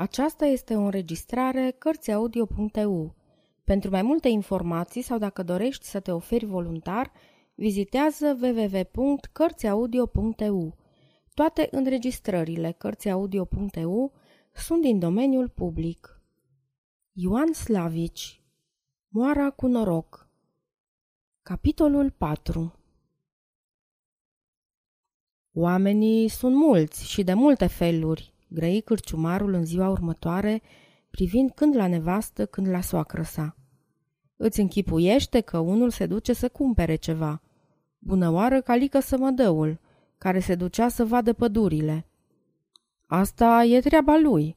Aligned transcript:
Aceasta 0.00 0.44
este 0.44 0.76
o 0.76 0.80
înregistrare 0.80 1.74
Cărțiaudio.eu. 1.78 3.14
Pentru 3.64 3.90
mai 3.90 4.02
multe 4.02 4.28
informații 4.28 5.02
sau 5.02 5.18
dacă 5.18 5.42
dorești 5.42 5.84
să 5.84 6.00
te 6.00 6.12
oferi 6.12 6.44
voluntar, 6.44 7.12
vizitează 7.54 8.38
www.cărțiaudio.eu. 8.42 10.76
Toate 11.34 11.68
înregistrările 11.70 12.72
Cărțiaudio.eu 12.72 14.12
sunt 14.52 14.80
din 14.80 14.98
domeniul 14.98 15.48
public. 15.48 16.20
Ioan 17.12 17.52
Slavici 17.52 18.42
Moara 19.08 19.50
cu 19.50 19.66
noroc 19.66 20.28
Capitolul 21.42 22.10
4 22.10 22.74
Oamenii 25.52 26.28
sunt 26.28 26.54
mulți 26.54 27.10
și 27.10 27.22
de 27.22 27.34
multe 27.34 27.66
feluri, 27.66 28.29
grăi 28.52 28.80
cârciumarul 28.80 29.52
în 29.52 29.64
ziua 29.64 29.88
următoare, 29.88 30.62
privind 31.10 31.50
când 31.50 31.76
la 31.76 31.86
nevastă, 31.86 32.46
când 32.46 32.68
la 32.68 32.80
soacră 32.80 33.22
sa. 33.22 33.56
Îți 34.36 34.60
închipuiește 34.60 35.40
că 35.40 35.58
unul 35.58 35.90
se 35.90 36.06
duce 36.06 36.32
să 36.32 36.48
cumpere 36.48 36.94
ceva. 36.94 37.42
Bună 37.98 38.30
oară 38.30 38.60
calică 38.60 39.00
sămădăul, 39.00 39.80
care 40.18 40.40
se 40.40 40.54
ducea 40.54 40.88
să 40.88 41.04
vadă 41.04 41.32
pădurile. 41.32 42.06
Asta 43.06 43.64
e 43.64 43.80
treaba 43.80 44.16
lui. 44.16 44.56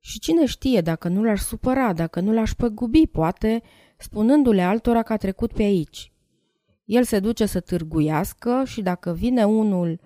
Și 0.00 0.18
cine 0.18 0.46
știe 0.46 0.80
dacă 0.80 1.08
nu 1.08 1.22
l-aș 1.22 1.40
supăra, 1.40 1.92
dacă 1.92 2.20
nu 2.20 2.32
l-aș 2.32 2.52
păgubi, 2.52 3.06
poate, 3.06 3.62
spunându-le 3.96 4.62
altora 4.62 5.02
că 5.02 5.12
a 5.12 5.16
trecut 5.16 5.52
pe 5.52 5.62
aici. 5.62 6.12
El 6.84 7.04
se 7.04 7.20
duce 7.20 7.46
să 7.46 7.60
târguiască 7.60 8.62
și 8.64 8.82
dacă 8.82 9.12
vine 9.12 9.44
unul 9.44 10.00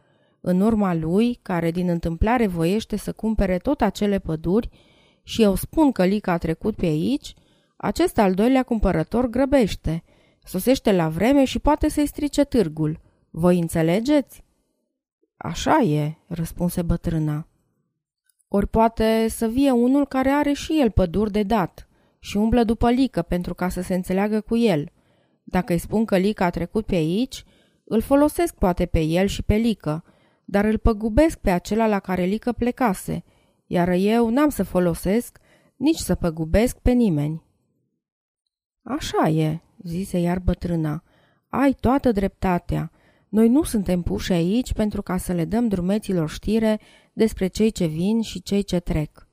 în 0.49 0.61
urma 0.61 0.95
lui, 0.95 1.39
care 1.43 1.71
din 1.71 1.89
întâmplare 1.89 2.47
voiește 2.47 2.97
să 2.97 3.13
cumpere 3.13 3.59
tot 3.59 3.81
acele 3.81 4.19
păduri, 4.19 4.69
și 5.23 5.43
eu 5.43 5.55
spun 5.55 5.93
că 5.93 6.05
Lica 6.05 6.33
a 6.33 6.39
trecut 6.39 6.77
pe 6.77 6.87
aici, 6.87 7.35
acest 7.77 8.19
al 8.19 8.35
doilea 8.35 8.63
cumpărător 8.63 9.27
grăbește, 9.27 10.05
sosește 10.45 10.93
la 10.93 11.09
vreme 11.09 11.45
și 11.45 11.59
poate 11.59 11.89
să-i 11.89 12.07
strice 12.07 12.45
târgul. 12.45 13.01
Voi 13.31 13.59
înțelegeți? 13.59 14.45
Așa 15.37 15.79
e, 15.79 16.17
răspunse 16.27 16.83
bătrâna. 16.83 17.49
Ori 18.49 18.67
poate 18.67 19.27
să 19.29 19.47
vie 19.47 19.71
unul 19.71 20.07
care 20.07 20.29
are 20.29 20.53
și 20.53 20.81
el 20.81 20.91
păduri 20.91 21.33
de 21.33 21.43
dat 21.43 21.89
și 22.19 22.37
umblă 22.37 22.65
după 22.65 22.91
Lică 22.91 23.23
pentru 23.23 23.55
ca 23.55 23.69
să 23.69 23.81
se 23.81 23.95
înțeleagă 23.95 24.41
cu 24.41 24.57
el. 24.57 24.89
Dacă 25.43 25.73
îi 25.73 25.79
spun 25.79 26.05
că 26.05 26.17
Lica 26.17 26.45
a 26.45 26.51
trecut 26.51 26.87
pe 26.87 26.95
aici, 26.95 27.45
îl 27.85 28.01
folosesc 28.01 28.55
poate 28.55 28.87
pe 28.87 29.01
el 29.01 29.27
și 29.27 29.43
pe 29.43 29.55
Lică, 29.55 30.05
dar 30.49 30.65
îl 30.65 30.79
păgubesc 30.79 31.39
pe 31.39 31.51
acela 31.51 31.87
la 31.87 31.99
care 31.99 32.25
Lică 32.25 32.53
plecase, 32.53 33.25
iar 33.67 33.89
eu 33.89 34.29
n-am 34.29 34.49
să 34.49 34.63
folosesc, 34.63 35.39
nici 35.77 35.99
să 35.99 36.15
păgubesc 36.15 36.79
pe 36.79 36.91
nimeni. 36.91 37.45
Așa 38.83 39.29
e, 39.29 39.61
zise 39.83 40.19
iar 40.19 40.39
bătrâna, 40.39 41.03
ai 41.49 41.73
toată 41.73 42.13
dreptatea. 42.13 42.91
Noi 43.29 43.49
nu 43.49 43.63
suntem 43.63 44.03
puși 44.03 44.33
aici 44.33 44.73
pentru 44.73 45.03
ca 45.03 45.17
să 45.17 45.33
le 45.33 45.45
dăm 45.45 45.69
drumeților 45.69 46.29
știre 46.29 46.81
despre 47.13 47.47
cei 47.47 47.71
ce 47.71 47.87
vin 47.87 48.21
și 48.21 48.43
cei 48.43 48.63
ce 48.63 48.81
trec. 48.81 49.29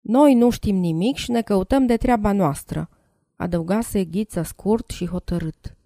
Noi 0.00 0.34
nu 0.34 0.50
știm 0.50 0.76
nimic 0.76 1.16
și 1.16 1.30
ne 1.30 1.42
căutăm 1.42 1.86
de 1.86 1.96
treaba 1.96 2.32
noastră, 2.32 2.88
adăugase 3.36 4.04
ghiță 4.04 4.42
scurt 4.42 4.90
și 4.90 5.06
hotărât. 5.06 5.77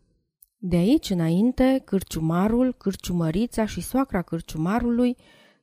De 0.65 0.77
aici 0.77 1.11
înainte, 1.11 1.83
cârciumarul, 1.85 2.75
cârciumărița 2.79 3.67
și 3.67 3.81
soacra 3.81 4.23
cârciumarului 4.23 5.17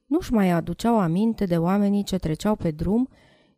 nu-și 0.06 0.34
mai 0.34 0.50
aduceau 0.50 1.00
aminte 1.00 1.46
de 1.46 1.58
oamenii 1.58 2.04
ce 2.04 2.18
treceau 2.18 2.56
pe 2.56 2.72
drum, 2.72 3.10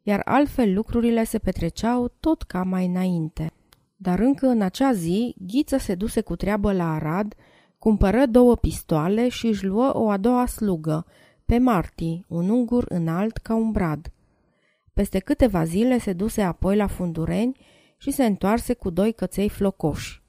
iar 0.01 0.21
altfel 0.25 0.73
lucrurile 0.73 1.23
se 1.23 1.37
petreceau 1.37 2.11
tot 2.19 2.41
ca 2.41 2.63
mai 2.63 2.85
înainte. 2.85 3.51
Dar 3.95 4.19
încă 4.19 4.47
în 4.47 4.61
acea 4.61 4.93
zi, 4.93 5.35
Ghiță 5.37 5.77
se 5.77 5.95
duse 5.95 6.21
cu 6.21 6.35
treabă 6.35 6.73
la 6.73 6.93
Arad, 6.93 7.35
cumpără 7.77 8.25
două 8.25 8.55
pistoale 8.55 9.29
și 9.29 9.47
își 9.47 9.65
luă 9.65 9.91
o 9.97 10.09
a 10.09 10.17
doua 10.17 10.45
slugă, 10.45 11.05
pe 11.45 11.57
Marti, 11.57 12.25
un 12.27 12.49
ungur 12.49 12.85
înalt 12.89 13.37
ca 13.37 13.55
un 13.55 13.71
brad. 13.71 14.11
Peste 14.93 15.19
câteva 15.19 15.63
zile 15.63 15.97
se 15.97 16.13
duse 16.13 16.41
apoi 16.41 16.75
la 16.75 16.87
Fundureni 16.87 17.59
și 17.97 18.11
se 18.11 18.25
întoarse 18.25 18.73
cu 18.73 18.89
doi 18.89 19.13
căței 19.13 19.49
flocoși. 19.49 20.20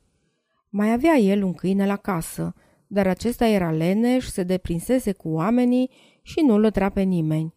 Mai 0.75 0.93
avea 0.93 1.15
el 1.15 1.43
un 1.43 1.53
câine 1.53 1.87
la 1.87 1.97
casă, 1.97 2.55
dar 2.87 3.07
acesta 3.07 3.47
era 3.47 3.71
leneș, 3.71 4.27
se 4.27 4.43
deprinsese 4.43 5.13
cu 5.13 5.29
oamenii 5.29 5.91
și 6.23 6.41
nu 6.41 6.59
lătra 6.59 6.89
pe 6.89 7.03
nimeni. 7.03 7.55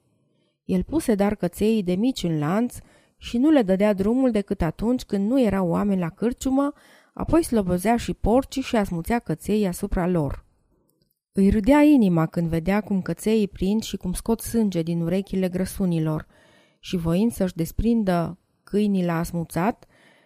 El 0.65 0.83
puse 0.83 1.15
dar 1.15 1.35
cățeii 1.35 1.83
de 1.83 1.93
mici 1.93 2.23
în 2.23 2.39
lanț 2.39 2.77
și 3.17 3.37
nu 3.37 3.49
le 3.49 3.61
dădea 3.61 3.93
drumul 3.93 4.31
decât 4.31 4.61
atunci 4.61 5.03
când 5.03 5.29
nu 5.29 5.41
erau 5.41 5.67
oameni 5.67 5.99
la 5.99 6.09
cârciumă, 6.09 6.73
apoi 7.13 7.43
slobozea 7.43 7.97
și 7.97 8.13
porcii 8.13 8.61
și 8.61 8.75
asmuțea 8.75 9.19
cățeii 9.19 9.67
asupra 9.67 10.07
lor. 10.07 10.45
Îi 11.31 11.49
râdea 11.49 11.81
inima 11.81 12.25
când 12.25 12.47
vedea 12.47 12.81
cum 12.81 13.01
cățeii 13.01 13.47
prind 13.47 13.83
și 13.83 13.97
cum 13.97 14.13
scot 14.13 14.41
sânge 14.41 14.81
din 14.81 15.01
urechile 15.01 15.49
grăsunilor 15.49 16.27
și 16.79 16.95
voind 16.95 17.31
să-și 17.31 17.55
desprindă 17.55 18.37
câinii 18.63 19.05
la 19.05 19.17
asmuțat, 19.17 19.85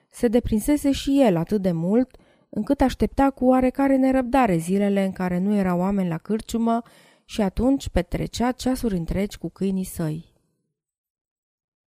se 0.09 0.27
deprinsese 0.27 0.91
și 0.91 1.21
el 1.21 1.35
atât 1.35 1.61
de 1.61 1.71
mult 1.71 2.17
încât 2.49 2.81
aștepta 2.81 3.29
cu 3.29 3.45
oarecare 3.45 3.95
nerăbdare 3.95 4.57
zilele 4.57 5.05
în 5.05 5.11
care 5.11 5.37
nu 5.37 5.55
erau 5.55 5.79
oameni 5.79 6.09
la 6.09 6.17
cârciumă 6.17 6.81
și 7.25 7.41
atunci 7.41 7.89
petrecea 7.89 8.51
ceasuri 8.51 8.97
întregi 8.97 9.37
cu 9.37 9.49
câinii 9.49 9.83
săi. 9.83 10.33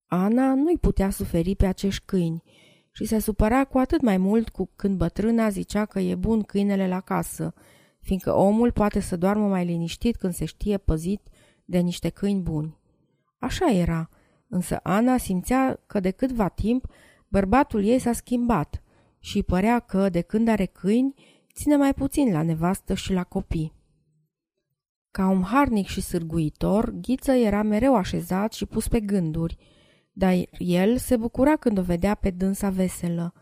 Ana 0.07 0.53
nu-i 0.53 0.77
putea 0.77 1.09
suferi 1.09 1.55
pe 1.55 1.65
acești 1.65 2.05
câini 2.05 2.43
și 2.91 3.05
se 3.05 3.19
supăra 3.19 3.65
cu 3.65 3.77
atât 3.77 4.01
mai 4.01 4.17
mult 4.17 4.49
cu 4.49 4.69
când 4.75 4.97
bătrâna 4.97 5.49
zicea 5.49 5.85
că 5.85 5.99
e 5.99 6.15
bun 6.15 6.41
câinele 6.41 6.87
la 6.87 6.99
casă, 6.99 7.53
fiindcă 7.99 8.33
omul 8.33 8.71
poate 8.71 8.99
să 8.99 9.17
doarmă 9.17 9.47
mai 9.47 9.65
liniștit 9.65 10.15
când 10.15 10.33
se 10.33 10.45
știe 10.45 10.77
păzit 10.77 11.27
de 11.65 11.79
niște 11.79 12.09
câini 12.09 12.41
buni. 12.41 12.77
Așa 13.37 13.71
era, 13.71 14.09
însă 14.47 14.79
Ana 14.83 15.17
simțea 15.17 15.79
că 15.85 15.99
de 15.99 16.11
câtva 16.11 16.47
timp 16.47 16.85
bărbatul 17.27 17.83
ei 17.83 17.99
s-a 17.99 18.13
schimbat 18.13 18.82
și 19.23 19.43
părea 19.43 19.79
că, 19.79 20.09
de 20.09 20.21
când 20.21 20.47
are 20.47 20.65
câini, 20.65 21.13
ține 21.53 21.75
mai 21.75 21.93
puțin 21.93 22.31
la 22.31 22.41
nevastă 22.41 22.93
și 22.93 23.13
la 23.13 23.23
copii. 23.23 23.73
Ca 25.11 25.27
un 25.27 25.41
harnic 25.41 25.87
și 25.87 26.01
sârguitor, 26.01 26.89
Ghiță 26.89 27.31
era 27.31 27.61
mereu 27.61 27.95
așezat 27.95 28.53
și 28.53 28.65
pus 28.65 28.87
pe 28.87 28.99
gânduri, 28.99 29.57
dar 30.13 30.33
el 30.57 30.97
se 30.97 31.17
bucura 31.17 31.55
când 31.55 31.77
o 31.77 31.81
vedea 31.81 32.15
pe 32.15 32.29
dânsa 32.29 32.69
veselă. 32.69 33.33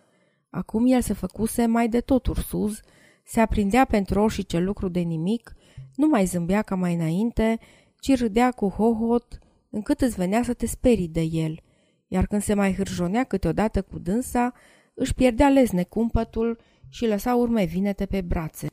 Acum 0.49 0.85
el 0.87 1.01
se 1.01 1.13
făcuse 1.13 1.65
mai 1.65 1.89
de 1.89 1.99
tot 1.99 2.27
ursuz, 2.27 2.79
se 3.23 3.39
aprindea 3.39 3.85
pentru 3.85 4.21
orice 4.21 4.59
lucru 4.59 4.87
de 4.87 4.99
nimic, 4.99 5.53
nu 5.95 6.07
mai 6.07 6.25
zâmbea 6.25 6.61
ca 6.61 6.75
mai 6.75 6.93
înainte, 6.93 7.59
ci 7.99 8.17
râdea 8.17 8.51
cu 8.51 8.67
hohot, 8.67 9.39
încât 9.69 10.01
îți 10.01 10.15
venea 10.15 10.43
să 10.43 10.53
te 10.53 10.65
sperii 10.65 11.07
de 11.07 11.21
el, 11.21 11.59
iar 12.07 12.25
când 12.25 12.41
se 12.41 12.53
mai 12.53 12.73
hârjonea 12.73 13.23
câteodată 13.23 13.81
cu 13.81 13.99
dânsa, 13.99 14.53
își 15.01 15.13
pierdea 15.13 15.50
lesne 15.50 15.84
cumpătul 15.84 16.59
și 16.89 17.06
lăsa 17.06 17.35
urme 17.35 17.63
vinete 17.63 18.06
pe 18.06 18.22
brațe. 18.22 18.67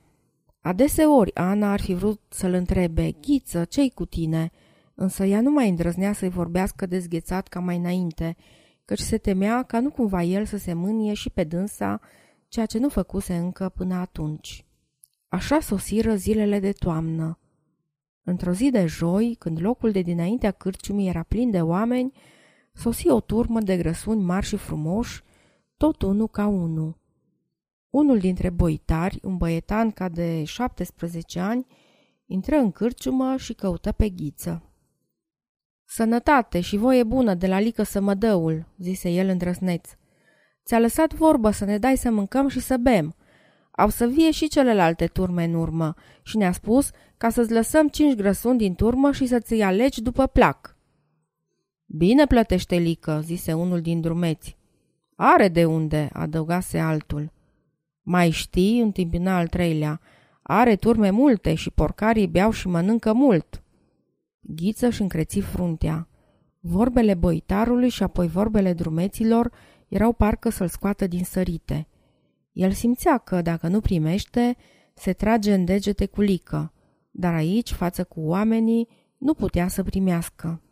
Adeseori 0.61 1.35
Ana 1.35 1.73
ar 1.73 1.81
fi 1.81 1.95
vrut 1.95 2.21
să-l 2.29 2.53
întrebe, 2.53 3.11
Ghiță, 3.21 3.65
ce-i 3.65 3.91
cu 3.91 4.05
tine?" 4.05 4.51
Însă 4.95 5.25
ea 5.25 5.41
nu 5.41 5.51
mai 5.51 5.69
îndrăznea 5.69 6.13
să-i 6.13 6.29
vorbească 6.29 6.87
dezghețat 6.87 7.49
ca 7.49 7.61
mai 7.61 7.77
înainte, 7.77 8.37
căci 8.85 8.99
se 8.99 9.19
temea 9.19 9.63
ca 9.63 9.81
nu 9.81 9.91
cumva 9.91 10.23
el 10.23 10.45
să 10.45 10.57
se 10.57 10.73
mânie 10.73 11.15
și 11.15 11.31
pe 11.31 11.45
dânsa, 11.45 12.01
ceea 12.49 12.67
ce 12.67 12.79
nu 12.79 12.89
făcuse 12.89 13.35
încă 13.37 13.69
până 13.69 13.95
atunci. 13.95 14.65
Așa 15.29 15.61
sosiră 15.61 16.15
zilele 16.15 16.59
de 16.61 16.73
toamnă. 16.73 17.39
Într-o 18.23 18.53
zi 18.53 18.71
de 18.71 18.87
joi, 18.87 19.37
când 19.39 19.61
locul 19.61 19.91
de 19.91 20.01
dinaintea 20.01 20.51
cârciumii 20.51 21.09
era 21.09 21.23
plin 21.23 21.51
de 21.51 21.61
oameni, 21.61 22.13
sosi 22.73 23.09
o 23.09 23.21
turmă 23.21 23.61
de 23.61 23.77
grăsuni 23.77 24.23
mari 24.23 24.47
și 24.47 24.57
frumoși, 24.57 25.23
tot 25.79 26.03
unul 26.03 26.29
ca 26.29 26.47
unul. 26.47 26.99
Unul 27.91 28.19
dintre 28.19 28.51
boitari, 28.51 29.19
un 29.23 29.37
băietan 29.37 29.91
ca 29.91 30.09
de 30.09 30.45
17 30.45 31.41
ani, 31.41 31.67
intră 32.27 32.57
în 32.57 32.73
cârciumă 32.73 33.37
și 33.37 33.53
căută 33.53 33.93
pe 33.93 34.09
ghiță. 34.09 34.63
Sănătate 35.85 36.61
și 36.61 36.77
voie 36.77 37.05
bună 37.05 37.35
de 37.35 37.47
la 37.47 37.61
lică 37.61 37.83
sămădăul, 37.83 38.67
zise 38.79 39.11
el 39.11 39.29
îndrăsneț. 39.29 39.89
Ți-a 40.65 40.79
lăsat 40.79 41.15
vorbă 41.15 41.51
să 41.51 41.65
ne 41.65 41.79
dai 41.79 41.97
să 41.97 42.11
mâncăm 42.11 42.49
și 42.49 42.61
să 42.61 42.77
bem. 42.77 43.15
Au 43.71 43.89
să 43.89 44.07
vie 44.07 44.31
și 44.31 44.49
celelalte 44.49 45.07
turme 45.07 45.45
în 45.45 45.55
urmă 45.55 45.95
și 46.23 46.37
ne-a 46.37 46.53
spus 46.53 46.91
ca 47.17 47.31
să-ți 47.31 47.53
lăsăm 47.53 47.89
cinci 47.89 48.15
grăsuni 48.15 48.59
din 48.59 48.75
turmă 48.75 49.13
și 49.13 49.27
să-ți 49.27 49.61
alegi 49.61 50.03
după 50.03 50.27
plac. 50.27 50.77
Bine 51.87 52.27
plătește 52.27 52.77
lică, 52.77 53.21
zise 53.25 53.53
unul 53.53 53.81
din 53.81 54.01
drumeți. 54.01 54.58
Are 55.21 55.49
de 55.49 55.65
unde, 55.65 56.09
adăugase 56.13 56.79
altul. 56.79 57.33
Mai 58.03 58.31
știi, 58.31 58.81
întâmpina 58.81 59.37
al 59.37 59.49
treilea, 59.49 60.01
are 60.43 60.77
turme 60.77 61.11
multe 61.11 61.55
și 61.55 61.71
porcarii 61.71 62.27
beau 62.27 62.51
și 62.51 62.69
mănâncă 62.69 63.13
mult. 63.13 63.63
Ghiță 64.41 64.91
și 64.91 65.03
încreți 65.03 65.41
fruntea. 65.41 66.09
Vorbele 66.61 67.15
boitarului 67.15 67.89
și 67.89 68.03
apoi 68.03 68.29
vorbele 68.29 68.73
drumeților 68.73 69.53
erau 69.89 70.13
parcă 70.13 70.49
să-l 70.49 70.69
scoată 70.69 71.07
din 71.07 71.25
sărite. 71.25 71.89
El 72.53 72.73
simțea 72.73 73.19
că, 73.19 73.43
dacă 73.43 73.69
nu 73.69 73.81
primește, 73.81 74.57
se 74.95 75.13
trage 75.13 75.55
în 75.55 75.65
degete 75.65 76.07
cu 76.07 76.21
lică, 76.21 76.73
dar 77.11 77.35
aici, 77.35 77.73
față 77.73 78.05
cu 78.05 78.21
oamenii, 78.21 78.89
nu 79.17 79.35
putea 79.35 79.69
să 79.69 79.83
primească. 79.83 80.63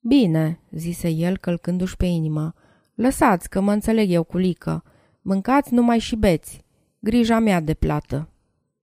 Bine, 0.00 0.60
zise 0.70 1.08
el 1.08 1.36
călcându-și 1.36 1.96
pe 1.96 2.06
inimă, 2.06 2.54
lăsați 3.02 3.48
că 3.48 3.60
mă 3.60 3.72
înțeleg 3.72 4.10
eu 4.10 4.22
cu 4.22 4.36
lică. 4.36 4.82
Mâncați 5.22 5.74
numai 5.74 5.98
și 5.98 6.16
beți. 6.16 6.64
Grija 6.98 7.38
mea 7.38 7.60
de 7.60 7.74
plată. 7.74 8.28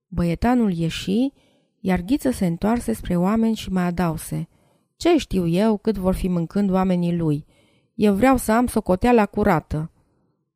Băietanul 0.08 0.72
ieși, 0.72 1.32
iar 1.80 2.00
Ghiță 2.00 2.30
se 2.30 2.46
întoarse 2.46 2.92
spre 2.92 3.16
oameni 3.16 3.54
și 3.54 3.70
mai 3.70 3.82
adause. 3.82 4.48
Ce 4.96 5.18
știu 5.18 5.46
eu 5.46 5.76
cât 5.76 5.96
vor 5.96 6.14
fi 6.14 6.28
mâncând 6.28 6.70
oamenii 6.70 7.16
lui? 7.16 7.46
Eu 7.94 8.14
vreau 8.14 8.36
să 8.36 8.52
am 8.52 8.66
socoteala 8.66 9.26
curată. 9.26 9.90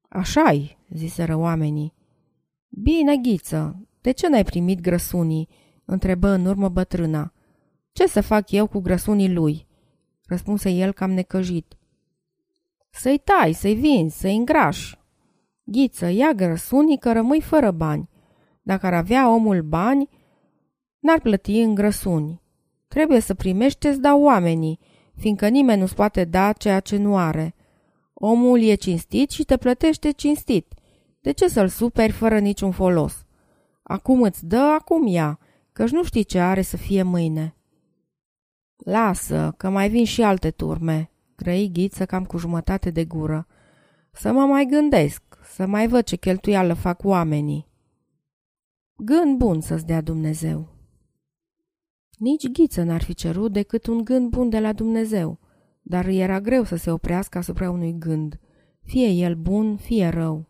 Așa-i, 0.08 0.78
ziseră 0.88 1.36
oamenii. 1.36 1.94
Bine, 2.68 3.16
Ghiță, 3.16 3.88
de 4.00 4.10
ce 4.10 4.28
n-ai 4.28 4.44
primit 4.44 4.80
grăsunii? 4.80 5.48
întrebă 5.84 6.28
în 6.28 6.46
urmă 6.46 6.68
bătrâna. 6.68 7.32
Ce 7.92 8.06
să 8.06 8.20
fac 8.20 8.50
eu 8.50 8.66
cu 8.66 8.78
grăsunii 8.78 9.32
lui? 9.32 9.66
răspunse 10.26 10.70
el 10.70 10.92
cam 10.92 11.10
necăjit. 11.10 11.76
Să-i 12.96 13.18
tai, 13.18 13.52
să-i 13.52 13.74
vinzi, 13.74 14.18
să-i 14.18 14.36
îngrași. 14.36 14.98
Ghiță, 15.64 16.06
ia 16.06 16.32
grăsunii 16.32 16.98
că 16.98 17.12
rămâi 17.12 17.40
fără 17.40 17.70
bani. 17.70 18.08
Dacă 18.62 18.86
ar 18.86 18.94
avea 18.94 19.30
omul 19.30 19.62
bani, 19.62 20.08
n-ar 20.98 21.20
plăti 21.20 21.58
în 21.58 21.74
grăsuni. 21.74 22.42
Trebuie 22.88 23.20
să 23.20 23.34
primești 23.34 23.78
ce-ți 23.78 24.00
dau 24.00 24.22
oamenii, 24.22 24.78
fiindcă 25.16 25.48
nimeni 25.48 25.80
nu-ți 25.80 25.94
poate 25.94 26.24
da 26.24 26.52
ceea 26.52 26.80
ce 26.80 26.96
nu 26.96 27.16
are. 27.16 27.54
Omul 28.14 28.62
e 28.62 28.74
cinstit 28.74 29.30
și 29.30 29.44
te 29.44 29.56
plătește 29.56 30.10
cinstit. 30.10 30.74
De 31.20 31.32
ce 31.32 31.48
să-l 31.48 31.68
superi 31.68 32.12
fără 32.12 32.38
niciun 32.38 32.70
folos? 32.70 33.24
Acum 33.82 34.22
îți 34.22 34.46
dă, 34.46 34.76
acum 34.78 35.06
ia, 35.06 35.38
căci 35.72 35.90
nu 35.90 36.04
știi 36.04 36.24
ce 36.24 36.38
are 36.38 36.62
să 36.62 36.76
fie 36.76 37.02
mâine. 37.02 37.56
Lasă, 38.76 39.54
că 39.56 39.70
mai 39.70 39.88
vin 39.88 40.04
și 40.04 40.22
alte 40.22 40.50
turme, 40.50 41.13
grăi 41.36 41.70
ghiță 41.72 42.06
cam 42.06 42.24
cu 42.24 42.36
jumătate 42.38 42.90
de 42.90 43.04
gură. 43.04 43.46
Să 44.12 44.32
mă 44.32 44.40
mai 44.40 44.66
gândesc, 44.66 45.22
să 45.54 45.66
mai 45.66 45.88
văd 45.88 46.04
ce 46.04 46.16
cheltuială 46.16 46.74
fac 46.74 47.04
oamenii. 47.04 47.66
Gând 48.96 49.38
bun 49.38 49.60
să-ți 49.60 49.86
dea 49.86 50.00
Dumnezeu. 50.00 50.68
Nici 52.18 52.48
ghiță 52.48 52.82
n-ar 52.82 53.02
fi 53.02 53.14
cerut 53.14 53.52
decât 53.52 53.86
un 53.86 54.04
gând 54.04 54.30
bun 54.30 54.48
de 54.48 54.60
la 54.60 54.72
Dumnezeu, 54.72 55.38
dar 55.82 56.06
era 56.06 56.40
greu 56.40 56.64
să 56.64 56.76
se 56.76 56.90
oprească 56.90 57.38
asupra 57.38 57.70
unui 57.70 57.98
gând, 57.98 58.38
fie 58.82 59.08
el 59.08 59.34
bun, 59.34 59.76
fie 59.76 60.08
rău. 60.08 60.48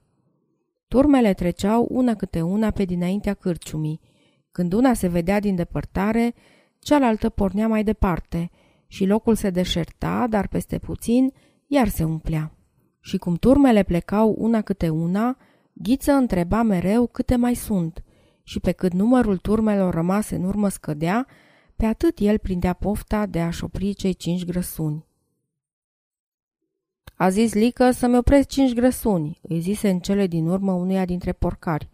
Turmele 0.88 1.32
treceau 1.32 1.86
una 1.90 2.14
câte 2.14 2.42
una 2.42 2.70
pe 2.70 2.84
dinaintea 2.84 3.34
cârciumii. 3.34 4.00
Când 4.50 4.72
una 4.72 4.94
se 4.94 5.08
vedea 5.08 5.40
din 5.40 5.54
depărtare, 5.54 6.34
cealaltă 6.78 7.28
pornea 7.28 7.68
mai 7.68 7.84
departe 7.84 8.50
și 8.86 9.04
locul 9.06 9.34
se 9.34 9.50
deșerta, 9.50 10.26
dar 10.28 10.48
peste 10.48 10.78
puțin 10.78 11.32
iar 11.66 11.88
se 11.88 12.04
umplea. 12.04 12.56
Și 13.00 13.18
cum 13.18 13.34
turmele 13.34 13.82
plecau 13.82 14.34
una 14.38 14.60
câte 14.60 14.88
una, 14.88 15.36
Ghiță 15.72 16.12
întreba 16.12 16.62
mereu 16.62 17.06
câte 17.06 17.36
mai 17.36 17.54
sunt 17.54 18.04
și 18.42 18.60
pe 18.60 18.72
cât 18.72 18.92
numărul 18.92 19.36
turmelor 19.36 19.94
rămase 19.94 20.34
în 20.34 20.44
urmă 20.44 20.68
scădea, 20.68 21.26
pe 21.76 21.86
atât 21.86 22.18
el 22.18 22.38
prindea 22.38 22.72
pofta 22.72 23.26
de 23.26 23.40
a-și 23.40 23.64
opri 23.64 23.94
cei 23.94 24.14
cinci 24.14 24.44
grăsuni. 24.44 25.06
A 27.16 27.28
zis 27.28 27.54
Lică 27.54 27.90
să-mi 27.90 28.16
opresc 28.16 28.48
cinci 28.48 28.74
grăsuni, 28.74 29.40
îi 29.42 29.60
zise 29.60 29.90
în 29.90 29.98
cele 29.98 30.26
din 30.26 30.46
urmă 30.46 30.72
unuia 30.72 31.04
dintre 31.04 31.32
porcari. 31.32 31.88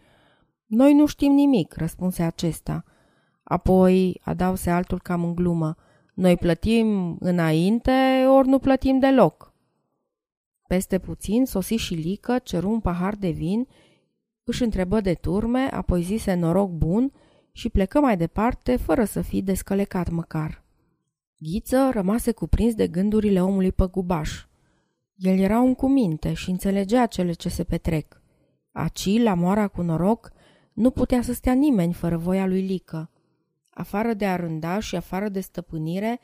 Noi 0.66 0.94
nu 0.94 1.06
știm 1.06 1.32
nimic, 1.32 1.74
răspunse 1.76 2.22
acesta. 2.22 2.84
Apoi 3.42 4.20
adause 4.24 4.70
altul 4.70 5.00
cam 5.00 5.24
în 5.24 5.34
glumă. 5.34 5.76
Noi 6.20 6.36
plătim 6.36 7.16
înainte, 7.20 8.24
ori 8.28 8.48
nu 8.48 8.58
plătim 8.58 8.98
deloc. 8.98 9.54
Peste 10.66 10.98
puțin 10.98 11.44
sosi 11.44 11.74
și 11.74 11.94
Lică, 11.94 12.38
ceru 12.38 12.70
un 12.70 12.80
pahar 12.80 13.14
de 13.14 13.30
vin, 13.30 13.66
își 14.44 14.62
întrebă 14.62 15.00
de 15.00 15.14
turme, 15.14 15.68
apoi 15.70 16.02
zise 16.02 16.34
noroc 16.34 16.70
bun 16.70 17.12
și 17.52 17.68
plecă 17.68 18.00
mai 18.00 18.16
departe, 18.16 18.76
fără 18.76 19.04
să 19.04 19.20
fi 19.20 19.42
descălecat 19.42 20.08
măcar. 20.08 20.64
Ghiță 21.38 21.90
rămase 21.92 22.32
cuprins 22.32 22.74
de 22.74 22.88
gândurile 22.88 23.42
omului 23.42 23.72
păgubaș. 23.72 24.44
El 25.14 25.38
era 25.38 25.60
un 25.60 25.74
cu 25.74 25.88
minte 25.88 26.32
și 26.32 26.50
înțelegea 26.50 27.06
cele 27.06 27.32
ce 27.32 27.48
se 27.48 27.64
petrec. 27.64 28.22
Aci, 28.72 29.22
la 29.22 29.34
moara 29.34 29.68
cu 29.68 29.82
noroc, 29.82 30.32
nu 30.72 30.90
putea 30.90 31.22
să 31.22 31.32
stea 31.32 31.52
nimeni 31.52 31.92
fără 31.92 32.16
voia 32.16 32.46
lui 32.46 32.60
Lică. 32.60 33.10
Afară 33.70 34.14
de 34.14 34.26
arânda 34.26 34.78
și 34.78 34.96
afară 34.96 35.28
de 35.28 35.40
stăpânire, 35.40 36.20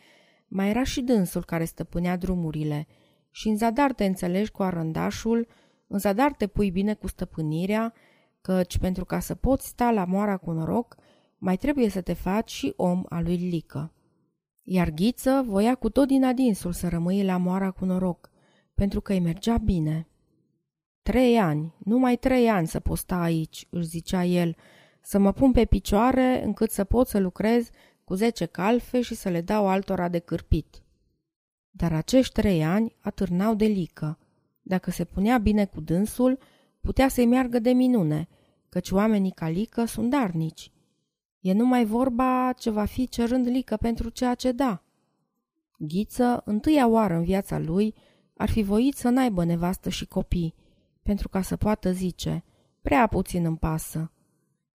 mai 0.49 0.69
era 0.69 0.83
și 0.83 1.01
dânsul 1.01 1.45
care 1.45 1.65
stăpânea 1.65 2.17
drumurile 2.17 2.87
și 3.31 3.49
în 3.49 3.57
zadar 3.57 3.93
te 3.93 4.05
înțelegi 4.05 4.51
cu 4.51 4.63
arândașul, 4.63 5.47
în 5.87 5.99
zadar 5.99 6.33
te 6.33 6.47
pui 6.47 6.71
bine 6.71 6.95
cu 6.95 7.07
stăpânirea, 7.07 7.93
căci 8.41 8.79
pentru 8.79 9.05
ca 9.05 9.19
să 9.19 9.35
poți 9.35 9.67
sta 9.67 9.91
la 9.91 10.05
moara 10.05 10.37
cu 10.37 10.51
noroc, 10.51 10.97
mai 11.39 11.57
trebuie 11.57 11.89
să 11.89 12.01
te 12.01 12.13
faci 12.13 12.51
și 12.51 12.73
om 12.77 13.03
al 13.09 13.25
lui 13.25 13.37
Lică. 13.37 13.93
Iar 14.63 14.91
Ghiță 14.91 15.45
voia 15.47 15.75
cu 15.75 15.91
tot 15.91 16.07
din 16.07 16.25
adinsul 16.25 16.73
să 16.73 16.89
rămâi 16.89 17.25
la 17.25 17.37
moara 17.37 17.71
cu 17.71 17.85
noroc, 17.85 18.31
pentru 18.75 19.01
că 19.01 19.13
îi 19.13 19.21
mergea 19.21 19.59
bine. 19.59 20.09
Trei 21.03 21.39
ani, 21.39 21.75
numai 21.79 22.17
trei 22.17 22.49
ani 22.49 22.67
să 22.67 22.81
posta 22.81 23.17
aici, 23.17 23.67
își 23.71 23.87
zicea 23.87 24.25
el, 24.25 24.57
să 25.07 25.19
mă 25.19 25.33
pun 25.33 25.53
pe 25.53 25.65
picioare 25.65 26.45
încât 26.45 26.71
să 26.71 26.85
pot 26.85 27.09
să 27.09 27.19
lucrez 27.19 27.71
cu 28.05 28.15
zece 28.15 28.45
calfe 28.45 29.01
și 29.01 29.15
să 29.15 29.29
le 29.29 29.41
dau 29.41 29.69
altora 29.69 30.09
de 30.09 30.19
cârpit. 30.19 30.83
Dar 31.71 31.93
acești 31.93 32.33
trei 32.33 32.65
ani 32.65 32.97
atârnau 33.01 33.55
de 33.55 33.65
lică. 33.65 34.19
Dacă 34.63 34.91
se 34.91 35.05
punea 35.05 35.39
bine 35.39 35.65
cu 35.65 35.81
dânsul, 35.81 36.39
putea 36.81 37.09
să-i 37.09 37.27
meargă 37.27 37.59
de 37.59 37.71
minune, 37.71 38.29
căci 38.69 38.91
oamenii 38.91 39.31
ca 39.31 39.49
lică 39.49 39.85
sunt 39.85 40.11
darnici. 40.11 40.71
E 41.41 41.53
numai 41.53 41.85
vorba 41.85 42.53
ce 42.59 42.71
va 42.71 42.85
fi 42.85 43.09
cerând 43.09 43.47
lică 43.47 43.77
pentru 43.77 44.09
ceea 44.09 44.35
ce 44.35 44.53
da. 44.53 44.83
Ghiță, 45.79 46.43
întâia 46.45 46.87
oară 46.87 47.15
în 47.15 47.23
viața 47.23 47.59
lui, 47.59 47.95
ar 48.37 48.51
fi 48.51 48.63
voit 48.63 48.95
să 48.95 49.09
n-aibă 49.09 49.45
nevastă 49.45 49.89
și 49.89 50.07
copii, 50.07 50.55
pentru 51.03 51.29
ca 51.29 51.43
să 51.43 51.57
poată 51.57 51.93
zice, 51.93 52.45
prea 52.83 53.07
puțin 53.07 53.45
îmi 53.45 53.59
pasă. 53.59 54.11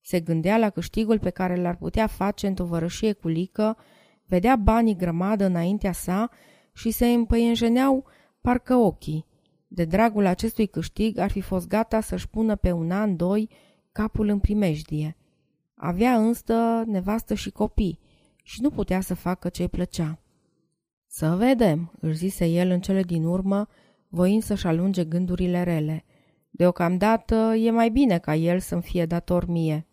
Se 0.02 0.20
gândea 0.20 0.58
la 0.58 0.70
câștigul 0.70 1.20
pe 1.20 1.30
care 1.30 1.56
l-ar 1.56 1.76
putea 1.76 2.08
face 2.08 2.48
în 2.48 2.54
tovărășie 2.54 3.14
cu 3.14 3.28
lică, 3.28 3.78
vedea 4.26 4.56
banii 4.56 4.96
grămadă 4.96 5.46
înaintea 5.46 5.92
sa 5.92 6.30
și 6.74 6.92
se 6.92 7.08
împăienjeneau 7.08 8.06
parcă 8.42 8.76
ochii. 8.76 9.26
De 9.68 9.86
dragul 9.86 10.26
acestui 10.26 10.68
câștig 10.68 11.18
ar 11.18 11.32
fi 11.32 11.42
fost 11.42 11.68
gata 11.68 12.02
să-și 12.02 12.30
pună 12.30 12.56
pe 12.56 12.72
un 12.72 12.92
an, 12.92 13.16
doi, 13.16 13.50
capul 13.92 14.28
în 14.28 14.40
primejdie. 14.40 15.18
Avea 15.76 16.16
însă 16.18 16.84
nevastă 16.86 17.34
și 17.34 17.50
copii 17.50 18.00
și 18.44 18.62
nu 18.62 18.70
putea 18.70 19.02
să 19.02 19.14
facă 19.14 19.50
ce-i 19.50 19.70
plăcea. 19.70 20.20
Să 21.08 21.36
vedem, 21.38 21.92
își 22.00 22.18
zise 22.18 22.46
el 22.46 22.70
în 22.70 22.80
cele 22.80 23.02
din 23.02 23.24
urmă, 23.24 23.68
voind 24.08 24.44
să-și 24.44 24.68
alunge 24.68 25.04
gândurile 25.04 25.64
rele. 25.64 26.06
Deocamdată 26.50 27.36
e 27.36 27.72
mai 27.72 27.90
bine 27.90 28.18
ca 28.18 28.36
el 28.36 28.60
să-mi 28.60 28.82
fie 28.82 29.06
dator 29.06 29.48
mie. 29.48 29.86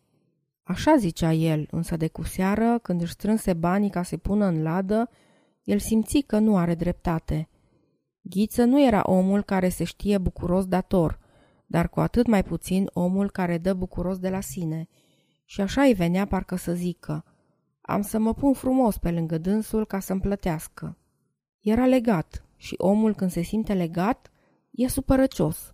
Așa 0.68 0.96
zicea 0.96 1.32
el, 1.32 1.68
însă 1.70 1.96
de 1.96 2.08
cu 2.08 2.22
seară, 2.22 2.78
când 2.82 3.00
își 3.00 3.12
strânse 3.12 3.52
banii 3.52 3.90
ca 3.90 4.02
să-i 4.02 4.18
pună 4.18 4.46
în 4.46 4.62
ladă, 4.62 5.10
el 5.62 5.78
simți 5.78 6.18
că 6.20 6.38
nu 6.38 6.56
are 6.56 6.74
dreptate. 6.74 7.48
Ghiță 8.20 8.64
nu 8.64 8.86
era 8.86 9.02
omul 9.04 9.42
care 9.42 9.68
se 9.68 9.84
știe 9.84 10.18
bucuros 10.18 10.66
dator, 10.66 11.18
dar 11.66 11.88
cu 11.88 12.00
atât 12.00 12.26
mai 12.26 12.44
puțin 12.44 12.90
omul 12.92 13.30
care 13.30 13.58
dă 13.58 13.74
bucuros 13.74 14.18
de 14.18 14.28
la 14.28 14.40
sine. 14.40 14.88
Și 15.44 15.60
așa 15.60 15.82
îi 15.82 15.94
venea 15.94 16.26
parcă 16.26 16.56
să 16.56 16.72
zică, 16.72 17.24
am 17.80 18.02
să 18.02 18.18
mă 18.18 18.34
pun 18.34 18.52
frumos 18.52 18.98
pe 18.98 19.10
lângă 19.10 19.38
dânsul 19.38 19.86
ca 19.86 19.98
să-mi 19.98 20.20
plătească. 20.20 20.98
Era 21.60 21.86
legat 21.86 22.44
și 22.56 22.74
omul 22.78 23.14
când 23.14 23.30
se 23.30 23.42
simte 23.42 23.72
legat 23.72 24.30
e 24.70 24.88
supărăcios. 24.88 25.72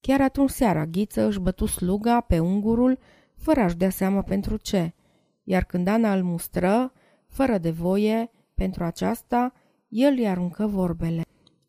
Chiar 0.00 0.20
atunci 0.20 0.50
seara 0.50 0.86
Ghiță 0.86 1.22
își 1.22 1.40
bătu 1.40 1.66
sluga 1.66 2.20
pe 2.20 2.38
ungurul 2.38 2.98
fără 3.36 3.60
a-și 3.60 3.76
dea 3.76 3.90
seama 3.90 4.22
pentru 4.22 4.56
ce, 4.56 4.94
iar 5.42 5.64
când 5.64 5.88
Ana 5.88 6.14
îl 6.14 6.22
mustră, 6.22 6.92
fără 7.28 7.58
de 7.58 7.70
voie, 7.70 8.30
pentru 8.54 8.84
aceasta, 8.84 9.52
el 9.88 10.12
îi 10.16 10.28
aruncă 10.28 10.66
vorbele. 10.66 11.22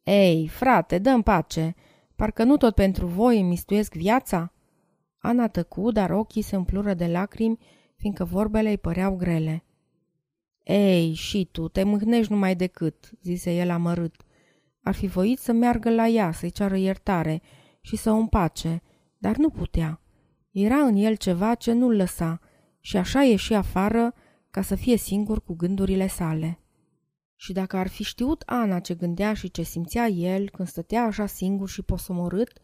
Ei, 0.03 0.47
frate, 0.47 0.97
dă-mi 0.97 1.23
pace! 1.23 1.75
Parcă 2.15 2.43
nu 2.43 2.57
tot 2.57 2.75
pentru 2.75 3.05
voi 3.05 3.39
îmi 3.39 3.49
mistuiesc 3.49 3.93
viața?" 3.93 4.53
Ana 5.17 5.47
tăcu, 5.47 5.91
dar 5.91 6.11
ochii 6.11 6.41
se 6.41 6.55
umplură 6.55 6.93
de 6.93 7.07
lacrimi, 7.07 7.57
fiindcă 7.95 8.23
vorbele 8.23 8.69
îi 8.69 8.77
păreau 8.77 9.15
grele. 9.15 9.63
Ei, 10.63 11.13
și 11.13 11.49
tu, 11.51 11.67
te 11.67 11.83
mâhnești 11.83 12.31
numai 12.31 12.55
decât," 12.55 13.11
zise 13.21 13.55
el 13.55 13.69
amărât. 13.69 14.15
Ar 14.81 14.93
fi 14.93 15.07
voit 15.07 15.39
să 15.39 15.51
meargă 15.51 15.89
la 15.89 16.07
ea, 16.07 16.31
să-i 16.31 16.49
ceară 16.49 16.77
iertare 16.77 17.41
și 17.81 17.95
să 17.95 18.11
o 18.11 18.15
împace, 18.15 18.81
dar 19.17 19.35
nu 19.35 19.49
putea. 19.49 20.01
Era 20.59 20.77
în 20.77 20.95
el 20.95 21.15
ceva 21.15 21.55
ce 21.55 21.71
nu-l 21.71 21.95
lăsa 21.95 22.39
și 22.79 22.97
așa 22.97 23.23
ieși 23.23 23.53
afară 23.53 24.13
ca 24.51 24.61
să 24.61 24.75
fie 24.75 24.97
singur 24.97 25.43
cu 25.43 25.53
gândurile 25.53 26.07
sale. 26.07 26.59
Și 27.35 27.53
dacă 27.53 27.77
ar 27.77 27.87
fi 27.87 28.03
știut 28.03 28.43
Ana 28.45 28.79
ce 28.79 28.95
gândea 28.95 29.33
și 29.33 29.51
ce 29.51 29.63
simțea 29.63 30.07
el 30.07 30.49
când 30.49 30.67
stătea 30.67 31.03
așa 31.03 31.25
singur 31.25 31.69
și 31.69 31.81
posomorât, 31.81 32.59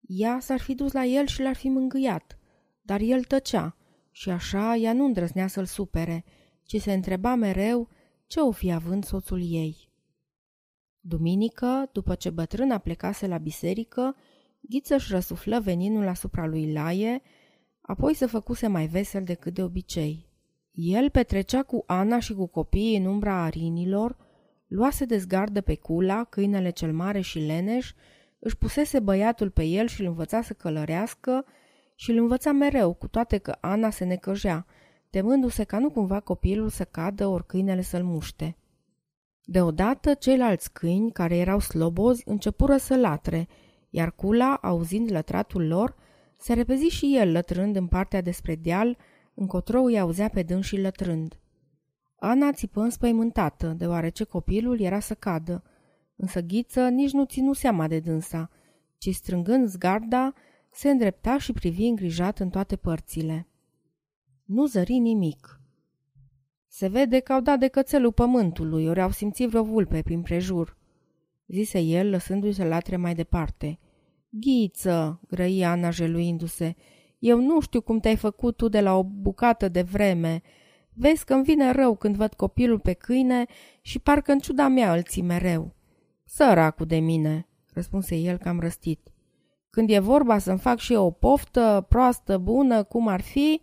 ea 0.00 0.38
s-ar 0.40 0.60
fi 0.60 0.74
dus 0.74 0.92
la 0.92 1.04
el 1.04 1.26
și 1.26 1.42
l-ar 1.42 1.56
fi 1.56 1.68
mângâiat. 1.68 2.38
Dar 2.82 3.00
el 3.00 3.24
tăcea 3.24 3.76
și 4.10 4.30
așa 4.30 4.76
ea 4.76 4.92
nu 4.92 5.04
îndrăznea 5.04 5.46
să-l 5.46 5.66
supere, 5.66 6.24
ci 6.62 6.80
se 6.80 6.92
întreba 6.92 7.34
mereu 7.34 7.88
ce 8.26 8.40
o 8.40 8.50
fi 8.50 8.72
având 8.72 9.04
soțul 9.04 9.40
ei. 9.42 9.92
Duminică, 11.00 11.90
după 11.92 12.14
ce 12.14 12.30
bătrâna 12.30 12.78
plecase 12.78 13.26
la 13.26 13.38
biserică, 13.38 14.16
Ghiță 14.68 14.94
își 14.94 15.12
răsuflă 15.12 15.60
veninul 15.60 16.08
asupra 16.08 16.46
lui 16.46 16.72
Laie, 16.72 17.22
apoi 17.80 18.14
se 18.14 18.26
făcuse 18.26 18.66
mai 18.66 18.86
vesel 18.86 19.24
decât 19.24 19.54
de 19.54 19.62
obicei. 19.62 20.28
El 20.70 21.10
petrecea 21.10 21.62
cu 21.62 21.84
Ana 21.86 22.18
și 22.18 22.34
cu 22.34 22.46
copiii 22.46 22.96
în 22.96 23.06
umbra 23.06 23.42
arinilor, 23.42 24.16
luase 24.66 25.04
de 25.04 25.18
zgardă 25.18 25.60
pe 25.60 25.74
cula, 25.74 26.24
câinele 26.24 26.70
cel 26.70 26.92
mare 26.92 27.20
și 27.20 27.38
leneș, 27.38 27.92
își 28.38 28.56
pusese 28.56 29.00
băiatul 29.00 29.50
pe 29.50 29.64
el 29.64 29.86
și 29.86 30.00
îl 30.00 30.06
învăța 30.06 30.42
să 30.42 30.52
călărească 30.52 31.44
și 31.94 32.10
îl 32.10 32.16
învăța 32.16 32.52
mereu, 32.52 32.92
cu 32.92 33.08
toate 33.08 33.38
că 33.38 33.56
Ana 33.60 33.90
se 33.90 34.04
necăjea, 34.04 34.66
temându-se 35.10 35.64
ca 35.64 35.78
nu 35.78 35.90
cumva 35.90 36.20
copilul 36.20 36.68
să 36.68 36.84
cadă 36.84 37.26
ori 37.26 37.46
câinele 37.46 37.82
să-l 37.82 38.02
muște. 38.02 38.56
Deodată, 39.42 40.14
ceilalți 40.14 40.72
câini, 40.72 41.12
care 41.12 41.36
erau 41.36 41.58
slobozi, 41.58 42.22
începură 42.26 42.76
să 42.76 42.96
latre, 42.96 43.48
iar 43.94 44.14
cula, 44.14 44.54
auzind 44.54 45.10
lătratul 45.10 45.66
lor, 45.66 45.94
se 46.38 46.52
repezi 46.52 46.84
și 46.84 47.16
el 47.16 47.32
lătrând 47.32 47.76
în 47.76 47.86
partea 47.86 48.20
despre 48.20 48.54
deal, 48.54 48.96
încotro 49.34 49.82
îi 49.82 49.98
auzea 49.98 50.28
pe 50.28 50.42
dâns 50.42 50.70
lătrând. 50.70 51.38
Ana 52.16 52.52
țipă 52.52 52.80
înspăimântată, 52.80 53.66
deoarece 53.66 54.24
copilul 54.24 54.80
era 54.80 55.00
să 55.00 55.14
cadă, 55.14 55.62
însă 56.16 56.40
Ghiță 56.40 56.88
nici 56.88 57.12
nu 57.12 57.24
ținu 57.24 57.52
seama 57.52 57.88
de 57.88 58.00
dânsa, 58.00 58.50
ci 58.98 59.14
strângând 59.14 59.68
zgarda, 59.68 60.32
se 60.70 60.90
îndrepta 60.90 61.38
și 61.38 61.52
privi 61.52 61.86
îngrijat 61.86 62.38
în 62.38 62.48
toate 62.48 62.76
părțile. 62.76 63.48
Nu 64.44 64.66
zări 64.66 64.98
nimic. 64.98 65.60
Se 66.66 66.88
vede 66.88 67.20
că 67.20 67.32
au 67.32 67.40
dat 67.40 67.58
de 67.58 67.68
cățelul 67.68 68.12
pământului, 68.12 68.86
ori 68.86 69.00
au 69.00 69.10
simțit 69.10 69.48
vreo 69.48 69.62
vulpe 69.62 70.02
prin 70.02 70.22
prejur, 70.22 70.76
zise 71.46 71.78
el, 71.78 72.10
lăsându-se 72.10 72.64
latre 72.64 72.96
mai 72.96 73.14
departe. 73.14 73.78
Ghiță, 74.40 75.20
grăi 75.28 75.64
Ana 75.64 75.90
jeluindu-se, 75.90 76.74
eu 77.18 77.40
nu 77.40 77.60
știu 77.60 77.80
cum 77.80 77.98
te-ai 77.98 78.16
făcut 78.16 78.56
tu 78.56 78.68
de 78.68 78.80
la 78.80 78.96
o 78.96 79.02
bucată 79.02 79.68
de 79.68 79.82
vreme. 79.82 80.42
Vezi 80.92 81.24
că 81.24 81.34
îmi 81.34 81.44
vine 81.44 81.72
rău 81.72 81.96
când 81.96 82.16
văd 82.16 82.34
copilul 82.34 82.78
pe 82.78 82.92
câine 82.92 83.46
și 83.80 83.98
parcă 83.98 84.32
în 84.32 84.38
ciuda 84.38 84.68
mea 84.68 84.94
îl 84.94 85.02
ții 85.02 85.22
mereu. 85.22 85.74
Săracul 86.24 86.86
de 86.86 86.96
mine, 86.96 87.48
răspunse 87.72 88.16
el 88.16 88.36
cam 88.36 88.60
răstit. 88.60 89.12
Când 89.70 89.90
e 89.90 89.98
vorba 89.98 90.38
să-mi 90.38 90.58
fac 90.58 90.78
și 90.78 90.92
eu 90.92 91.04
o 91.04 91.10
poftă, 91.10 91.86
proastă, 91.88 92.38
bună, 92.38 92.82
cum 92.82 93.08
ar 93.08 93.20
fi, 93.20 93.60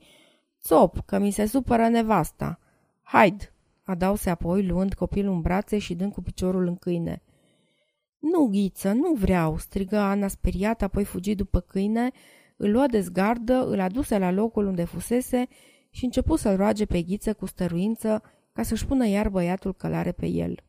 țop, 0.62 1.00
că 1.06 1.20
mi 1.20 1.32
se 1.32 1.46
supără 1.46 1.88
nevasta. 1.88 2.60
Haid, 3.02 3.54
adause 3.84 4.30
apoi, 4.30 4.66
luând 4.66 4.94
copilul 4.94 5.34
în 5.34 5.42
brațe 5.42 5.78
și 5.78 5.96
dând 5.96 6.14
cu 6.14 6.22
piciorul 6.22 6.68
în 6.68 6.76
câine. 6.76 7.22
Nu, 8.22 8.46
Ghiță, 8.46 8.92
nu 8.92 9.14
vreau!" 9.14 9.58
strigă 9.58 9.98
Ana 9.98 10.28
speriată, 10.28 10.84
apoi 10.84 11.04
fugi 11.04 11.36
după 11.36 11.60
câine, 11.60 12.12
îl 12.58 12.72
luă 12.72 12.86
de 12.86 13.00
zgardă, 13.00 13.66
îl 13.68 13.80
aduse 13.80 14.18
la 14.18 14.32
locul 14.32 14.66
unde 14.66 14.84
fusese 14.84 15.48
și 15.90 16.06
începu 16.06 16.36
să-l 16.36 16.56
roage 16.56 16.86
pe 16.86 17.02
Ghiță 17.02 17.34
cu 17.34 17.46
stăruință 17.46 18.22
ca 18.54 18.64
să-și 18.64 18.86
pună 18.86 19.08
iar 19.08 19.30
băiatul 19.30 19.74
călare 19.74 20.12
pe 20.12 20.28
el. 20.28 20.60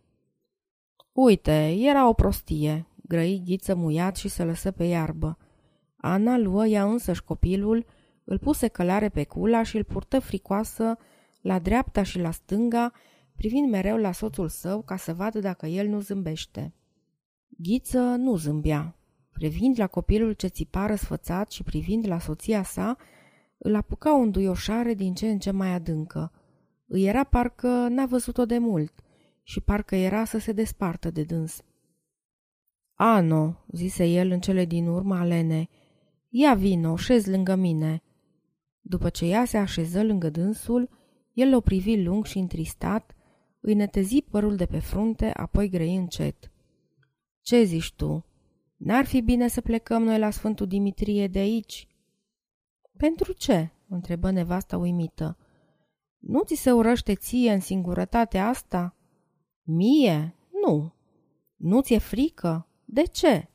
Uite, 1.12 1.76
era 1.78 2.08
o 2.08 2.12
prostie, 2.12 2.86
grăi 3.06 3.42
Ghiță 3.44 3.74
muiat 3.74 4.16
și 4.16 4.28
se 4.28 4.44
lăsă 4.44 4.70
pe 4.70 4.84
iarbă. 4.84 5.38
Ana 5.96 6.38
luă 6.38 6.66
ea 6.66 6.84
însăși 6.84 7.24
copilul, 7.24 7.86
îl 8.24 8.38
puse 8.38 8.68
călare 8.68 9.08
pe 9.08 9.24
cula 9.24 9.62
și 9.62 9.76
îl 9.76 9.84
purtă 9.84 10.18
fricoasă 10.18 10.98
la 11.40 11.58
dreapta 11.58 12.02
și 12.02 12.18
la 12.18 12.30
stânga, 12.30 12.92
privind 13.36 13.70
mereu 13.70 13.96
la 13.96 14.12
soțul 14.12 14.48
său 14.48 14.82
ca 14.82 14.96
să 14.96 15.14
vadă 15.14 15.38
dacă 15.38 15.66
el 15.66 15.88
nu 15.88 16.00
zâmbește. 16.00 16.72
Ghiță 17.56 17.98
nu 17.98 18.36
zâmbea. 18.36 18.96
Privind 19.32 19.78
la 19.78 19.86
copilul 19.86 20.32
ce 20.32 20.46
țipa 20.46 20.86
răsfățat 20.86 21.50
și 21.50 21.62
privind 21.62 22.06
la 22.06 22.18
soția 22.18 22.62
sa, 22.62 22.96
îl 23.58 23.74
apuca 23.74 24.16
o 24.18 24.20
înduioșare 24.20 24.94
din 24.94 25.14
ce 25.14 25.30
în 25.30 25.38
ce 25.38 25.50
mai 25.50 25.68
adâncă. 25.68 26.32
Îi 26.86 27.04
era 27.04 27.24
parcă 27.24 27.88
n-a 27.88 28.06
văzut-o 28.06 28.44
de 28.44 28.58
mult 28.58 28.92
și 29.42 29.60
parcă 29.60 29.94
era 29.94 30.24
să 30.24 30.38
se 30.38 30.52
despartă 30.52 31.10
de 31.10 31.22
dâns. 31.22 31.62
Ano, 32.94 33.64
zise 33.72 34.04
el 34.04 34.30
în 34.30 34.40
cele 34.40 34.64
din 34.64 34.86
urmă 34.86 35.16
alene, 35.16 35.68
ia 36.28 36.54
vino, 36.54 36.96
șez 36.96 37.26
lângă 37.26 37.54
mine. 37.54 38.02
După 38.80 39.08
ce 39.08 39.24
ea 39.24 39.44
se 39.44 39.56
așeză 39.56 40.02
lângă 40.02 40.30
dânsul, 40.30 40.88
el 41.32 41.54
o 41.54 41.60
privi 41.60 42.02
lung 42.02 42.24
și 42.24 42.38
întristat, 42.38 43.16
îi 43.60 43.74
netezi 43.74 44.22
părul 44.22 44.56
de 44.56 44.66
pe 44.66 44.78
frunte, 44.78 45.30
apoi 45.30 45.68
grăi 45.68 45.96
încet. 45.96 46.50
Ce 47.42 47.62
zici 47.62 47.92
tu? 47.92 48.24
N-ar 48.76 49.04
fi 49.04 49.20
bine 49.20 49.48
să 49.48 49.60
plecăm 49.60 50.02
noi 50.02 50.18
la 50.18 50.30
Sfântul 50.30 50.66
Dimitrie 50.66 51.26
de 51.28 51.38
aici?" 51.38 51.88
Pentru 52.96 53.32
ce?" 53.32 53.70
întrebă 53.88 54.30
nevasta 54.30 54.76
uimită. 54.76 55.36
Nu 56.18 56.42
ți 56.42 56.54
se 56.54 56.72
urăște 56.72 57.14
ție 57.14 57.52
în 57.52 57.60
singurătatea 57.60 58.48
asta?" 58.48 58.96
Mie? 59.62 60.34
Nu." 60.62 60.94
Nu 61.56 61.80
ți-e 61.80 61.98
frică? 61.98 62.68
De 62.84 63.02
ce?" 63.02 63.48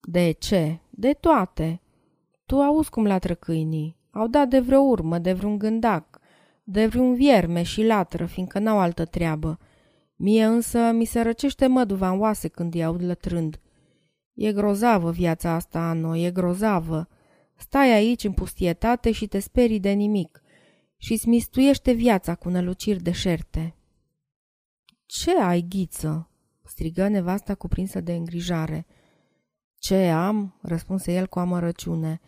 De 0.00 0.30
ce? 0.30 0.78
De 0.90 1.12
toate. 1.12 1.80
Tu 2.46 2.60
auzi 2.60 2.90
cum 2.90 3.06
latră 3.06 3.34
câinii. 3.34 3.96
Au 4.10 4.26
dat 4.26 4.48
de 4.48 4.60
vreo 4.60 4.80
urmă, 4.80 5.18
de 5.18 5.32
vreun 5.32 5.58
gândac, 5.58 6.20
de 6.64 6.86
vreun 6.86 7.14
vierme 7.14 7.62
și 7.62 7.82
latră, 7.84 8.26
fiindcă 8.26 8.58
n-au 8.58 8.78
altă 8.78 9.04
treabă. 9.04 9.58
Mie 10.20 10.44
însă 10.44 10.78
mi 10.78 11.04
se 11.04 11.20
răcește 11.20 11.66
măduva 11.66 12.10
în 12.10 12.20
oase 12.20 12.48
când 12.48 12.74
îi 12.74 12.84
aud 12.84 13.02
lătrând. 13.02 13.60
E 14.34 14.52
grozavă 14.52 15.10
viața 15.10 15.50
asta, 15.50 15.80
Ano, 15.80 16.16
e 16.16 16.30
grozavă. 16.30 17.08
Stai 17.56 17.92
aici 17.92 18.24
în 18.24 18.32
pustietate 18.32 19.12
și 19.12 19.26
te 19.26 19.38
sperii 19.38 19.80
de 19.80 19.90
nimic 19.90 20.42
și 20.96 21.12
îți 21.12 21.28
mistuiește 21.28 21.92
viața 21.92 22.34
cu 22.34 22.48
năluciri 22.48 23.02
deșerte. 23.02 23.74
Ce 25.06 25.40
ai, 25.40 25.66
ghiță?" 25.68 26.30
strigă 26.64 27.08
nevasta 27.08 27.54
cuprinsă 27.54 28.00
de 28.00 28.12
îngrijare. 28.12 28.86
Ce 29.78 30.10
am?" 30.10 30.58
răspunse 30.62 31.12
el 31.12 31.26
cu 31.26 31.38
amărăciune. 31.38 32.20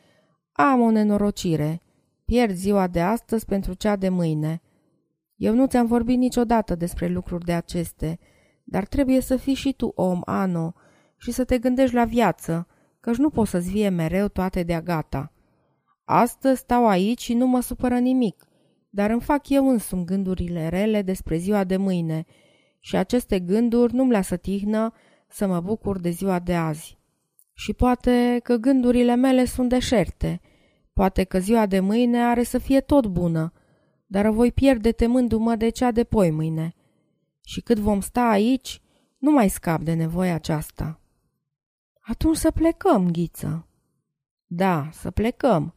Am 0.53 0.81
o 0.81 0.91
nenorocire. 0.91 1.83
Pierd 2.25 2.55
ziua 2.55 2.87
de 2.87 3.01
astăzi 3.01 3.45
pentru 3.45 3.75
cea 3.75 3.97
de 3.97 4.09
mâine. 4.09 4.63
Eu 5.41 5.55
nu 5.55 5.67
ți-am 5.67 5.87
vorbit 5.87 6.19
niciodată 6.19 6.75
despre 6.75 7.09
lucruri 7.09 7.45
de 7.45 7.53
aceste, 7.53 8.19
dar 8.65 8.87
trebuie 8.87 9.21
să 9.21 9.37
fii 9.37 9.55
și 9.55 9.73
tu 9.73 9.93
om, 9.95 10.21
Ano, 10.25 10.75
și 11.17 11.31
să 11.31 11.45
te 11.45 11.59
gândești 11.59 11.95
la 11.95 12.05
viață, 12.05 12.67
căci 13.01 13.17
nu 13.17 13.31
poți 13.31 13.51
să-ți 13.51 13.71
vie 13.71 13.89
mereu 13.89 14.29
toate 14.29 14.63
de-a 14.63 14.81
gata. 14.81 15.33
Astăzi 16.05 16.61
stau 16.61 16.89
aici 16.89 17.21
și 17.21 17.35
nu 17.35 17.47
mă 17.47 17.61
supără 17.61 17.99
nimic, 17.99 18.45
dar 18.91 19.11
îmi 19.11 19.21
fac 19.21 19.49
eu 19.49 19.69
însumi 19.69 20.05
gândurile 20.05 20.69
rele 20.69 21.03
despre 21.03 21.37
ziua 21.37 21.65
de 21.65 21.77
mâine 21.77 22.25
și 22.81 22.97
aceste 22.97 23.39
gânduri 23.39 23.95
nu-mi 23.95 24.13
lasă 24.13 24.37
tihnă 24.37 24.93
să 25.29 25.47
mă 25.47 25.61
bucur 25.61 26.01
de 26.01 26.11
ziua 26.11 26.39
de 26.39 26.55
azi. 26.55 26.99
Și 27.53 27.73
poate 27.73 28.41
că 28.43 28.55
gândurile 28.57 29.15
mele 29.15 29.45
sunt 29.45 29.69
deșerte, 29.69 30.41
poate 30.93 31.25
că 31.25 31.39
ziua 31.39 31.67
de 31.67 31.81
mâine 31.81 32.23
are 32.23 32.43
să 32.43 32.59
fie 32.59 32.81
tot 32.81 33.07
bună, 33.07 33.53
dar 34.11 34.27
o 34.27 34.33
voi 34.33 34.53
pierde 34.53 34.93
temându-mă 34.93 35.57
de 35.57 35.69
cea 35.69 35.91
de 35.91 36.05
poi 36.05 36.31
mâine. 36.31 36.75
Și 37.45 37.61
cât 37.61 37.79
vom 37.79 38.01
sta 38.01 38.29
aici, 38.29 38.81
nu 39.19 39.31
mai 39.31 39.49
scap 39.49 39.81
de 39.81 39.93
nevoia 39.93 40.35
aceasta. 40.35 41.01
Atunci 42.01 42.37
să 42.37 42.51
plecăm, 42.51 43.11
Ghiță. 43.11 43.67
Da, 44.47 44.89
să 44.93 45.11
plecăm, 45.11 45.75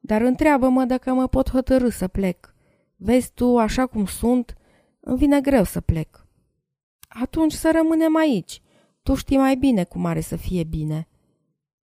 dar 0.00 0.20
întreabă-mă 0.20 0.84
dacă 0.84 1.12
mă 1.12 1.26
pot 1.26 1.50
hotărâ 1.50 1.88
să 1.88 2.08
plec. 2.08 2.54
Vezi 2.96 3.32
tu, 3.34 3.58
așa 3.58 3.86
cum 3.86 4.06
sunt, 4.06 4.56
îmi 5.00 5.18
vine 5.18 5.40
greu 5.40 5.64
să 5.64 5.80
plec. 5.80 6.26
Atunci 7.08 7.52
să 7.52 7.70
rămânem 7.74 8.16
aici. 8.16 8.62
Tu 9.02 9.14
știi 9.14 9.36
mai 9.36 9.56
bine 9.56 9.84
cum 9.84 10.04
are 10.04 10.20
să 10.20 10.36
fie 10.36 10.64
bine. 10.64 11.08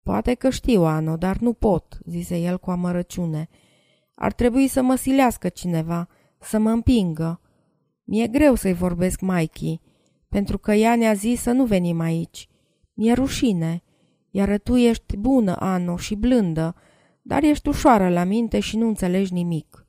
Poate 0.04 0.34
că 0.34 0.50
știu, 0.50 0.84
Ano, 0.84 1.18
dar 1.18 1.38
nu 1.38 1.54
pot, 1.54 2.00
zise 2.06 2.38
el 2.38 2.60
cu 2.60 2.72
amărăciune. 2.72 3.50
Ar 4.22 4.34
trebui 4.34 4.68
să 4.68 4.82
mă 4.82 4.96
silească 4.96 5.50
cineva, 5.50 6.08
să 6.40 6.60
mă 6.60 6.70
împingă. 6.70 7.42
Mi-e 8.04 8.28
greu 8.28 8.56
să-i 8.56 8.74
vorbesc 8.74 9.22
Mikey. 9.22 9.82
pentru 10.30 10.58
că 10.58 10.74
ea 10.74 10.96
ne-a 10.96 11.14
zis 11.14 11.42
să 11.42 11.52
nu 11.52 11.66
venim 11.66 12.00
aici. 12.00 12.48
Mi-e 12.94 13.14
rușine, 13.14 13.84
iar 14.30 14.60
tu 14.60 14.76
ești 14.76 15.18
bună, 15.18 15.56
Ano, 15.60 15.98
și 15.98 16.16
blândă, 16.16 16.76
dar 17.22 17.44
ești 17.44 17.68
ușoară 17.68 18.10
la 18.10 18.24
minte 18.24 18.60
și 18.60 18.78
nu 18.78 18.88
înțelegi 18.88 19.34
nimic. 19.34 19.88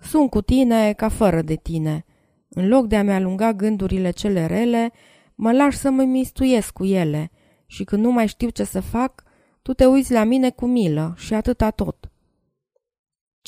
Sunt 0.00 0.30
cu 0.30 0.40
tine 0.42 0.92
ca 0.92 1.08
fără 1.08 1.42
de 1.42 1.54
tine. 1.54 2.04
În 2.48 2.68
loc 2.68 2.86
de 2.86 2.96
a-mi 2.96 3.12
alunga 3.12 3.52
gândurile 3.52 4.10
cele 4.10 4.46
rele, 4.46 4.92
mă 5.34 5.52
lași 5.52 5.76
să 5.76 5.90
mă 5.90 6.02
mistuiesc 6.02 6.72
cu 6.72 6.84
ele 6.84 7.30
și 7.66 7.84
când 7.84 8.04
nu 8.04 8.12
mai 8.12 8.26
știu 8.26 8.48
ce 8.48 8.64
să 8.64 8.80
fac, 8.80 9.22
tu 9.62 9.72
te 9.72 9.86
uiți 9.86 10.12
la 10.12 10.24
mine 10.24 10.50
cu 10.50 10.66
milă 10.66 11.14
și 11.16 11.34
atâta 11.34 11.70
tot. 11.70 12.07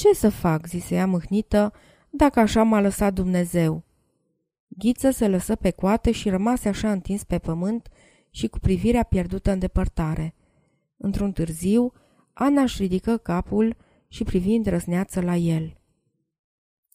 Ce 0.00 0.14
să 0.14 0.28
fac, 0.28 0.66
zise 0.66 0.94
ea 0.94 1.06
mâhnită, 1.06 1.72
dacă 2.10 2.40
așa 2.40 2.62
m-a 2.62 2.80
lăsat 2.80 3.14
Dumnezeu? 3.14 3.84
Ghiță 4.68 5.10
se 5.10 5.28
lăsă 5.28 5.56
pe 5.56 5.70
coate 5.70 6.10
și 6.10 6.28
rămase 6.28 6.68
așa 6.68 6.92
întins 6.92 7.24
pe 7.24 7.38
pământ 7.38 7.88
și 8.30 8.48
cu 8.48 8.58
privirea 8.58 9.02
pierdută 9.02 9.52
în 9.52 9.58
depărtare. 9.58 10.34
Într-un 10.96 11.32
târziu, 11.32 11.92
Ana 12.32 12.62
își 12.62 12.82
ridică 12.82 13.16
capul 13.16 13.76
și 14.08 14.24
privind 14.24 14.66
răsneață 14.66 15.20
la 15.20 15.36
el. 15.36 15.76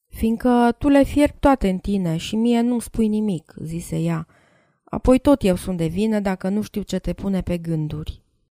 Fiindcă 0.08 0.76
tu 0.78 0.88
le 0.88 1.04
fierbi 1.04 1.40
toate 1.40 1.70
în 1.70 1.78
tine 1.78 2.18
și 2.18 2.36
mie 2.36 2.62
nu 2.62 2.80
spui 2.80 3.08
nimic, 3.08 3.56
zise 3.64 4.00
ea. 4.00 4.28
Apoi 4.84 5.20
tot 5.20 5.44
eu 5.44 5.56
sunt 5.56 5.78
de 5.78 5.88
vină 5.88 6.20
dacă 6.20 6.50
nu 6.50 6.62
știu 6.62 6.82
ce 6.82 7.00
te 7.00 7.14
pune 7.14 7.42
pe 7.42 7.58
gânduri. 7.58 8.25